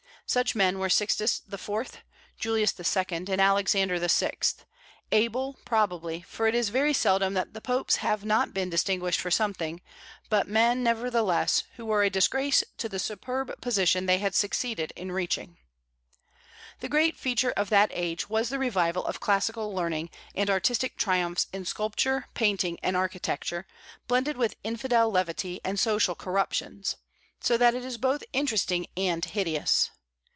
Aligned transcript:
Such 0.27 0.55
men 0.55 0.79
were 0.79 0.87
Sixtus 0.89 1.41
IV., 1.51 2.01
Julius 2.39 2.73
II., 2.79 3.05
and 3.09 3.29
Alexander 3.29 3.99
VI., 3.99 4.33
able, 5.11 5.59
probably, 5.65 6.21
for 6.21 6.47
it 6.47 6.55
is 6.55 6.69
very 6.69 6.93
seldom 6.93 7.33
that 7.33 7.53
the 7.53 7.59
popes 7.59 7.97
have 7.97 8.23
not 8.23 8.53
been 8.53 8.69
distinguished 8.69 9.19
for 9.19 9.29
something, 9.29 9.81
but 10.29 10.47
men, 10.47 10.83
nevertheless, 10.85 11.63
who 11.75 11.85
were 11.85 12.01
a 12.03 12.09
disgrace 12.09 12.63
to 12.77 12.87
the 12.87 12.97
superb 12.97 13.59
position 13.59 14.05
they 14.05 14.19
had 14.19 14.33
succeeded 14.33 14.93
in 14.95 15.11
reaching. 15.11 15.57
The 16.79 16.87
great 16.87 17.17
feature 17.17 17.51
of 17.57 17.69
that 17.69 17.89
age 17.93 18.29
was 18.29 18.47
the 18.47 18.57
revival 18.57 19.03
of 19.05 19.19
classical 19.19 19.73
learning 19.73 20.11
and 20.33 20.49
artistic 20.49 20.95
triumphs 20.95 21.47
in 21.51 21.65
sculpture, 21.65 22.27
painting, 22.35 22.79
and 22.81 22.95
architecture, 22.95 23.67
blended 24.07 24.37
with 24.37 24.55
infidel 24.63 25.09
levity 25.09 25.59
and 25.65 25.77
social 25.77 26.15
corruptions, 26.15 26.95
so 27.41 27.57
that 27.57 27.75
it 27.75 27.83
is 27.83 27.97
both 27.97 28.23
interesting 28.31 28.87
and 28.95 29.25
hideous. 29.25 29.89